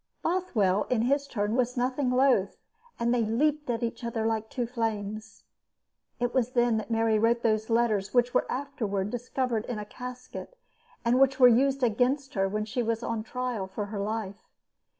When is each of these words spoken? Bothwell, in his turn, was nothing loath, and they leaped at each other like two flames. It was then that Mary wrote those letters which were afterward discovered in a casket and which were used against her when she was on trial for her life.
Bothwell, 0.23 0.85
in 0.89 1.03
his 1.03 1.27
turn, 1.27 1.55
was 1.55 1.77
nothing 1.77 2.09
loath, 2.09 2.57
and 2.99 3.13
they 3.13 3.21
leaped 3.21 3.69
at 3.69 3.83
each 3.83 4.03
other 4.03 4.25
like 4.25 4.49
two 4.49 4.65
flames. 4.65 5.43
It 6.19 6.33
was 6.33 6.53
then 6.53 6.77
that 6.77 6.89
Mary 6.89 7.19
wrote 7.19 7.43
those 7.43 7.69
letters 7.69 8.11
which 8.11 8.33
were 8.33 8.51
afterward 8.51 9.11
discovered 9.11 9.63
in 9.67 9.77
a 9.77 9.85
casket 9.85 10.57
and 11.05 11.19
which 11.19 11.39
were 11.39 11.47
used 11.47 11.83
against 11.83 12.33
her 12.33 12.49
when 12.49 12.65
she 12.65 12.81
was 12.81 13.03
on 13.03 13.21
trial 13.21 13.67
for 13.67 13.85
her 13.93 13.99
life. 13.99 14.49